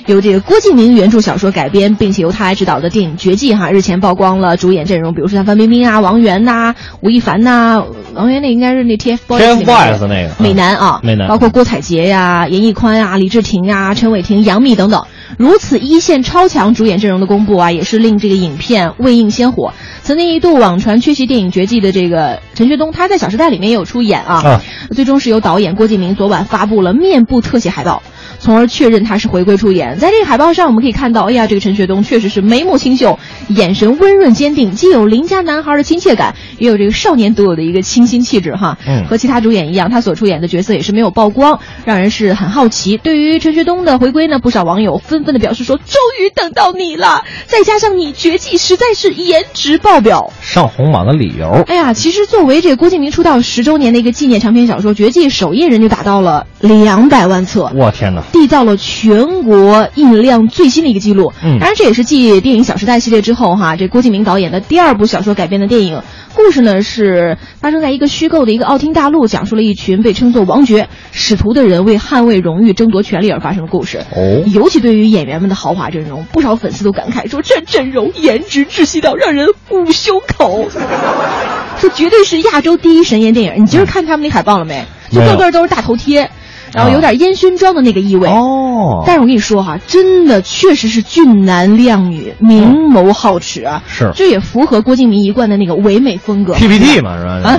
[0.07, 7.83] 由这个郭敬明原著小说改编，并且由他来执导的电影《绝技》哈，日前曝光了主演阵容，比如说像范冰冰啊、王源呐、吴亦凡呐、
[8.15, 15.05] 王源那应该是那 TFBOYS 那个美男啊，美男包括郭采洁呀、严屹宽啊、李治廷啊、陈伟霆、杨幂等等，
[15.39, 19.73] 如此一线超强主演阵容的公布啊，也是令这个影片未映先火。
[20.03, 24.63] 曾经一度网传缺席电影《绝技》的这个陈学冬，他在《小时代》里面也有出演啊，啊
[24.95, 28.03] 最终是由导演郭敬明昨晚发布了面部特写海报。
[28.43, 29.99] 从而确认他是回归出演。
[29.99, 38.79] 在这个海报上，我们可以看到，哎呀，这个陈学冬确实是眉目清秀，眼神温润坚定，既有邻家男孩的亲切感，也有这个少年独有的一个清新气质哈。
[38.87, 42.97] 嗯和其他主演一样，他所出演的角色也是没有曝光，让人是很好奇。
[42.97, 47.25] 对于陈学冬的回归呢，不少网友纷纷的表示说：“终于等到你了！
[47.45, 57.73] 再加上你绝技实在是颜值爆表。”上红榜的理由，哎呀，其实作为这个郭敬明出道十周年的一个纪念长篇小说《绝技》，首页人就达到了两百万册。
[57.75, 58.23] 我天哪！
[58.31, 61.33] 缔造了全国印量最新的一个记录。
[61.43, 66.03] 嗯当然这也是继电影《小时代》系列之后哈，这郭敬明导演的第二部小说改编的电影。
[66.35, 73.99] 故事呢是发生在一个虚构的一个奥汀大陆，讲述了一群被称作王爵使徒的人为捍卫荣誉、争夺权力而发生的故事。
[74.15, 80.69] 哦尤其对于演员们的豪华阵容，不少粉丝都感慨说：“这阵容颜值窒息到让人捂胸口。
[81.79, 83.63] ”说绝对是亚洲第一神颜电影。
[83.63, 84.85] 你今儿看他们那海报了没？
[85.11, 86.31] 就个个都是大头贴，
[86.73, 88.29] 然后有点烟熏妆的那个意味。
[88.29, 96.55] 哦，但是我跟你说哈，真的确实是俊男靓女，明眸皓齿啊，是这也符合郭敬明一贯的那个唯美风格。
[96.55, 97.31] PPT 嘛是吧？
[97.51, 97.59] 啊，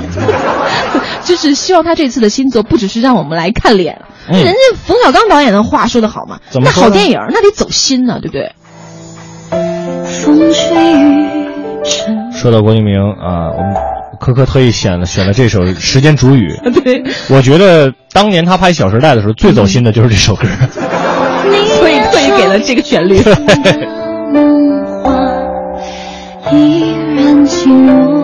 [1.24, 8.52] 就是希望他这次的新作不只是让我们来看脸，嗯人家冯小刚导演的话说的好嘛，那好电影那得走心呢，对不对？
[10.06, 11.28] 风吹雨
[11.84, 12.32] 成。
[12.32, 13.76] 说到郭敬明啊，我们
[14.22, 16.48] 科科特意选了选了这首《时间煮雨》。
[16.84, 17.04] 对，
[17.36, 20.44] 我觉得当年他拍《小时代》的时候，最走心的就是这首歌。
[21.80, 23.20] 所以特意给了这个旋律。
[24.32, 25.12] 梦话
[26.52, 28.21] 依然紧握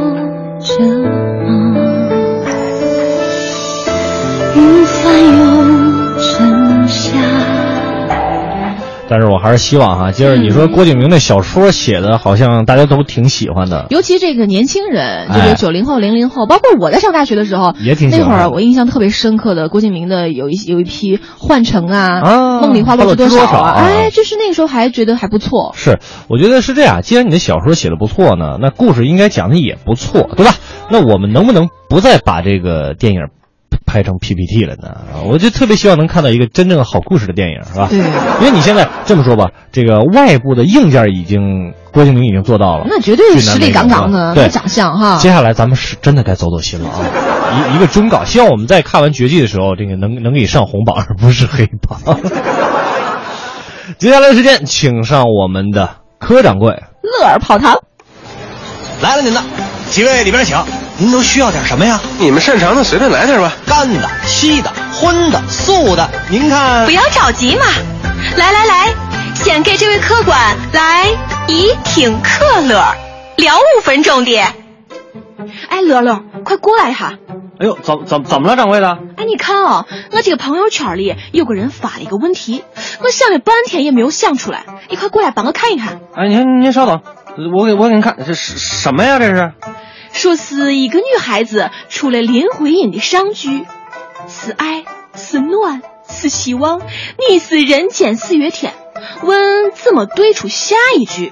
[9.10, 13.88] 但是我还是希望哈，接着你说郭敬明那小说写的，好像大家都挺喜欢的。
[13.90, 25.74] 尤其这个年轻人，就哎是九零后、零零后，包括我在上大学的时候，也挺喜那会儿我印象特别深刻的郭敬明的有一有一批《幻城》啊，啊梦里花落知多少啊，啊哎，就是那个时候还觉得还不错。
[25.76, 27.02] 是，我觉得是这样。
[27.02, 30.54] 既然你的小说写的不错呢，那故事应该讲的也不错，对吧？
[30.90, 33.22] 那我们能不能不再把这个电影
[33.86, 34.90] 拍成 PPT 了呢？
[34.90, 37.88] 啊我就特别希望能看到一个真正好故事的电影，是吧？
[37.90, 45.18] 对因为你现在这么说吧，这个外部的硬件已经郭敬明已经做到了，那绝对俊实力杠杠的，对，长相哈。
[45.18, 47.00] 接下来咱们是真的该走走心了啊！
[47.72, 52.18] 一一个忠告，希望我们在看完《绝技》的时候，这个能能给你上红榜，而不是黑榜。
[53.98, 56.84] 接下来的时间，请上我们的柯掌柜。
[57.02, 57.80] 乐儿泡汤，
[59.02, 59.42] 来了您的，
[59.90, 60.58] 几位里边请。
[61.00, 62.00] 您都需要点什么呀？
[62.20, 63.54] 你们擅长的随便来点吧。
[63.68, 66.92] 干的、稀的、荤的、素的，您看不。
[66.92, 67.66] 要着急嘛，
[68.36, 68.94] 来来来，
[69.36, 71.06] 先给这位客官来
[71.48, 72.84] 一挺客乐，
[73.38, 74.38] 聊五分钟的。
[75.70, 77.14] 哎，乐乐，快过来哈！
[77.60, 78.98] 哎呦，怎怎怎么了，掌柜的？
[79.18, 82.64] 哎，你看啊、我这个朋友圈里有个人发了一个问题，
[83.04, 86.00] 我想了半天也没有想出来，你快过来帮我看一看。
[86.16, 87.02] 哎，您您稍等，
[87.56, 89.20] 我给我给您看，这是什么呀？
[89.20, 89.54] 这是？
[90.18, 93.66] 说是一个女孩子出了林徽因的上句，
[94.28, 94.84] 是爱，
[95.16, 96.82] 是暖，是希望，
[97.30, 98.74] 你是人间四月天。
[99.22, 101.32] 问怎么对出下一句？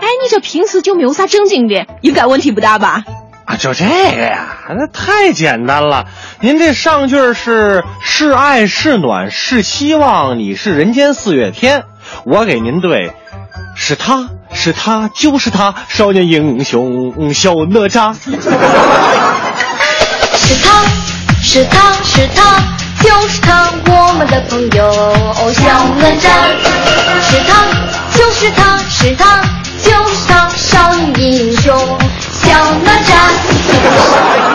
[0.00, 3.04] 哎，你这平时就没有啥正经的，应该问题不大吧？
[3.44, 6.06] 啊，就这个呀，那太简单了。
[6.40, 11.84] 您这上句是是爱是暖是希望，你是人间四月天。
[12.24, 13.12] 我给您对，
[13.76, 18.14] 是他是他就是他，少年英雄小哪吒。
[18.14, 18.30] 是
[20.62, 20.82] 他，
[21.42, 22.62] 是他，是他，
[23.02, 24.90] 就是他，我们的朋友
[25.52, 26.30] 小哪吒。
[27.20, 27.66] 是他，
[28.16, 29.42] 就是他，是他，
[29.82, 31.76] 就是他，少年英雄
[32.42, 32.48] 小
[32.84, 33.12] 哪吒。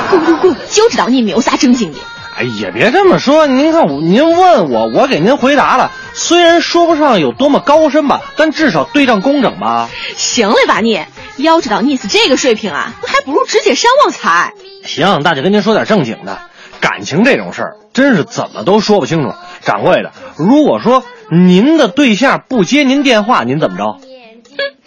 [0.10, 0.56] 滚滚滚！
[0.72, 2.00] 就知道你没有啥正经的。
[2.40, 5.92] 哎呀，别这么说，您看我，您问我，我给您回答了。
[6.14, 9.90] 虽然说不上有多么高深吧，但至少对仗工整吧。
[10.16, 11.04] 行了吧你？
[11.36, 14.54] 要知道你是这个水平啊，那还不如直接上旺财。
[14.86, 16.40] 行，大姐跟您说点正经的，
[16.80, 19.34] 感情这种事儿真是怎么都说不清楚。
[19.60, 24.00] 掌柜的，如果说您的对象不接您电话，您怎么着？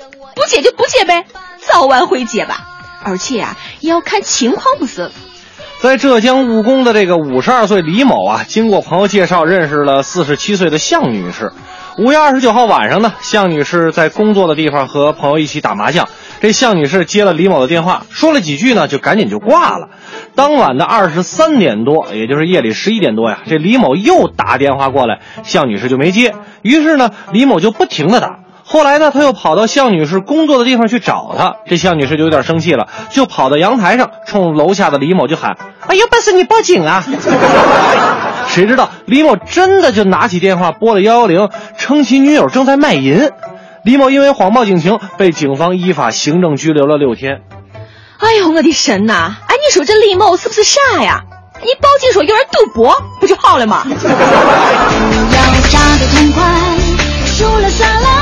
[0.09, 1.26] 不不接就不接呗，
[1.61, 2.66] 早晚会接吧。
[3.05, 5.11] 而且啊，也要看情况不是。
[5.83, 11.51] 在浙江务工的这个五十二岁李某啊，经过朋友介绍认识了四十七岁的向女士。
[11.99, 16.09] 五月二十九号晚上呢，向女士在工作的地方和朋友一起打麻将。
[16.41, 19.89] 这向女士接了李某的电话，说了几句呢，就赶紧就挂了。
[20.37, 26.33] 当晚的二十三点多，也就是夜里十一点多呀，这李某又打电话过来，向女士就没接。
[26.62, 28.39] 于是呢，李某就不停的打。
[28.72, 37.04] 后来呢，他又跑到向女士工作的地方去找她，这向女士就有点生气了，就跑到阳台上，冲楼下的李某就喊：“哎，有本事你报警啊！”
[38.48, 43.30] 谁知道李某真的就拿起电话拨了幺幺零，称其女友正在卖淫。
[43.84, 47.42] 李某因为谎报警情，被警方依法行政拘留了六天。
[48.20, 49.36] 哎呦，我的神呐！
[49.48, 51.24] 哎，你说这李某是不是傻呀？
[51.60, 53.84] 你报警说有人赌博，不就好了吗？
[53.92, 53.92] 要
[55.68, 56.42] 炸得痛快，
[57.26, 58.21] 输了下来，明牌你比我快。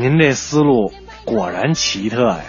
[0.00, 0.92] 您这思路
[1.24, 2.40] 果然奇特呀！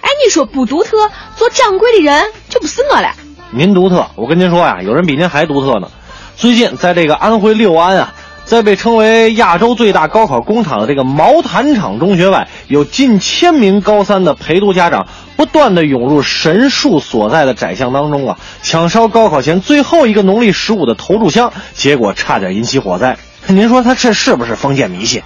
[0.00, 3.12] 哎，你说不独特，做掌柜的人就不是我了。
[3.50, 5.90] 您独特，我跟您说呀，有人比您还独特呢。
[6.34, 8.14] 最近在这个安徽六安啊，
[8.44, 23.16] 在被称为亚洲最大高考工厂的这个毛坦厂中学外，有近千名高三的陪读家长不断的涌入神树所在的窄巷当中啊，抢烧高考前最后一个农历十五的投注箱，结果差点引起火灾。
[23.46, 25.22] 您说他这是不是封建迷信？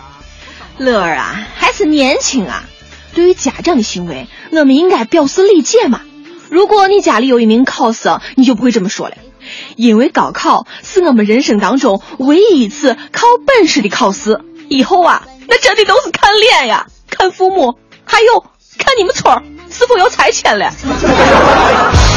[0.79, 2.65] 乐儿啊，还是年轻啊。
[3.15, 6.03] 对于家长的行为，我们应该表示理解嘛。
[6.51, 9.17] 如果你家里有一名考生，你就不会这么说了。
[9.77, 17.75] 因为高考是我们人生当中唯一一次靠本事的考试，以后啊，那真的都是看脸呀，看父母，
[18.05, 18.41] 还有
[18.79, 20.73] 看你们村儿是否有拆迁了。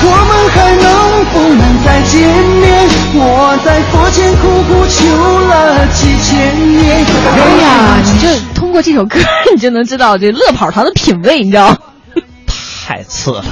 [0.03, 2.21] 我们还能不能再见
[2.59, 2.89] 面？
[3.13, 5.05] 我在佛前苦苦求
[5.47, 7.05] 了几千年。
[7.05, 9.19] 哎呀，你这通过这首歌，
[9.53, 11.77] 你就能知道这乐跑堂的品味，你知道？
[12.87, 13.43] 太次了。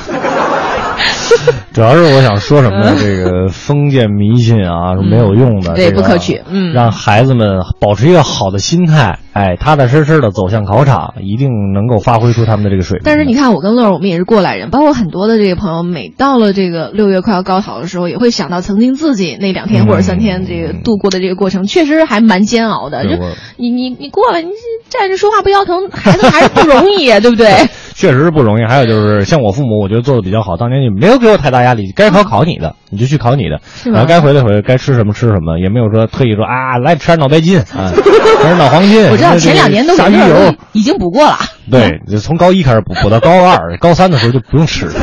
[1.80, 2.94] 主要是我想说什么呢？
[3.00, 6.74] 这个封建迷信啊是没有用的，对这个不可取嗯。
[6.74, 13.04] 让孩子们保持一个好的心态，哎，踏踏实实的走向考场，一定能够发挥出他们的这个水平。
[13.06, 23.04] 但是你看，我跟乐儿，我们也是过来人，包括很多的这个朋友，每到了这个六月快要高考的时候，也会想到曾经自己那两天或者三天这个度过的这个过程，确实还蛮煎熬的。
[23.04, 23.12] 就
[23.58, 24.50] 你你你过了，你
[24.90, 27.48] 站着说话不腰疼，孩子 还是不容易，对不对？
[27.96, 28.66] 确实是不容易。
[28.66, 38.02] 还有就是，像我父母，我觉得做的比较好，当年你没有给我太大压力，该考考你的，你就去考你的，是然后该回来回来，该吃什么吃什么，也没有说特意说啊，来吃点脑白金啊， 吃
[38.44, 39.19] 点脑黄金。
[39.28, 41.38] 我知道前两年都给鲨鱼油，已经补过了。
[41.70, 44.94] 对，就从高一开始补补到高二，高三的时候就不用吃了。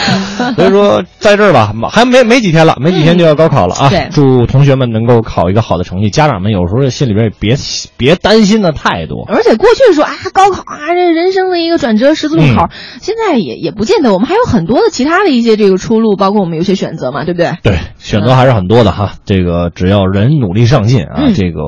[0.56, 3.88] 所以说，在这儿吧，还没没几天了，没几天就要高考了啊！
[3.90, 6.10] 对祝同学们能够考一个好的成绩。
[6.10, 7.56] 家长们有时候心里边也别
[7.96, 9.24] 别担心的太多。
[9.28, 12.68] 而且过去说啊，高考啊，这人生的一个转折十字路口，
[13.00, 17.52] 现在也也不见得，我们还有很多的其他的一些这个出路，包括我们有些选择嘛，对不对？
[17.62, 19.12] 对，选择还是很多的哈。
[19.24, 21.60] 这个只要人努力上进啊，嗯这个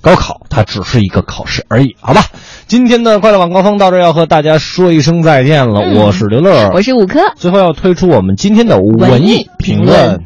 [0.00, 2.22] 高考它只是一个考试而已，好吧？
[2.68, 10.24] 今天的快乐晚高峰到这儿要和大家说一声再见了，嗯我是刘乐，我是五科，最后要推出我们今天的文艺评论。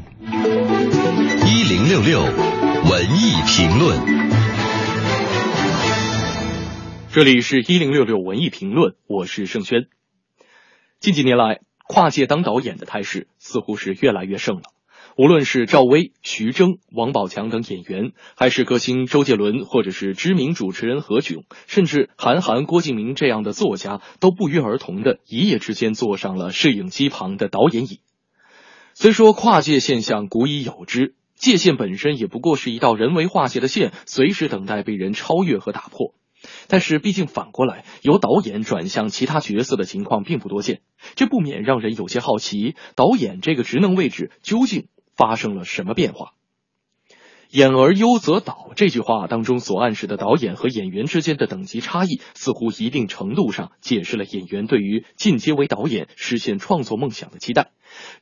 [1.47, 4.01] 一零六六文艺评论。
[7.13, 9.89] 这里是一零六六文艺评论，我是盛轩。
[10.99, 14.63] 近几年来，跨界当导演的态势似乎是越来越盛了。
[15.21, 28.01] 无论是赵薇、徐峥、王宝强等演员，还是歌星周杰伦，或者是知名主持人何炅，甚至韩寒、郭敬明这样的作家，都不约而同的一夜之间坐上了摄影机旁的导演椅。
[28.95, 36.15] 虽说跨界现象古已有之，界限本身也不过是一道人为划界的线，随时等待被人超越和打破。
[36.69, 40.81] 但是，毕竟反过来，由导演转向其他角色的情况并不多见，
[41.15, 44.87] 这不免让人有些好奇，导演这个职能位置究竟
[45.21, 46.33] 发生了什么变化？
[47.51, 57.73] 演而优则导这句话当中所暗示的导演和演员之间的等级差异，似乎一定程度上解释了演员对于进阶为导演、实现创作梦想的期待。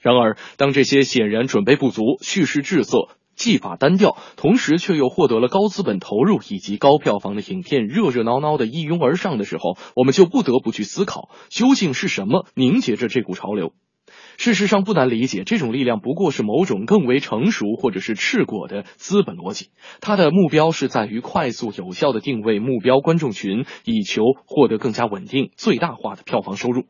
[0.01, 13.73] 然而，当这些显然准备不足、叙事滞涩、技法单调，同时却又获得了高资本投入以及高票房的影片热热闹闹的一拥而上的时候，我们就不得不去思考，究竟是什么凝结着这股潮流？
[14.39, 19.71] 事实上，不难理解，这种力量不过是某种更为成熟或者是赤果的资本逻辑。
[20.01, 26.85] 它的目标是在于快速有效的定位目标观众群，以求获得更加稳定、最大化的票房收入。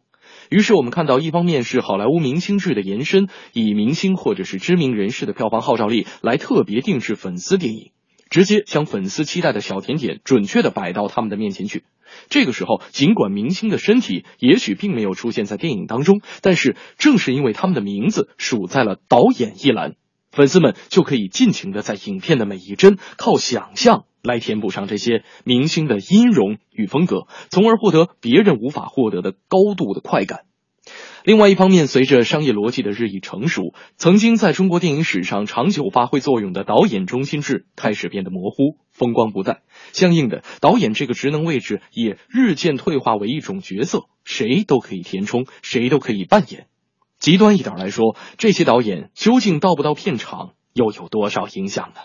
[0.50, 7.92] 于是我们看到，一方面是好莱坞明星制的延伸，以明星或者是知名人士的票房号召力来特别定制粉丝电影，
[8.28, 11.82] 直接将粉丝期待的小甜点准确的摆到他们的面前去。
[12.28, 19.94] 这个时候，尽管明星的身体也许并没有出现在电影当中，但是正是因为他们的名字数在了导演一栏，
[20.30, 30.40] 粉丝们就可以尽情的在影片的每一帧靠想象来填补上这些明星的音容与风格，从而获得别人无法获得的高度的快感。
[31.24, 39.62] 另外一方面，随着商业逻辑的日益成熟，曾经在中国电影史上长久发挥作用的导演中心制开始变得模糊，风光不再。
[39.92, 46.66] 相应的，导演这个职能位置也日渐退化为一种角色，谁都可以填充，谁都可以扮演。
[47.18, 52.00] 极端一点来说，这些导演究竟到不到片场，又有多少影响呢？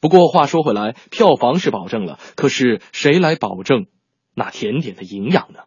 [0.00, 3.86] 不过话说回来，票房是保证了，可是谁来保证
[4.34, 5.60] 那甜点的营养呢？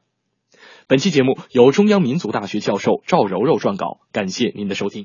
[0.87, 5.03] 本期节目由中央民族大学教授赵柔柔撰稿，感谢您的收听。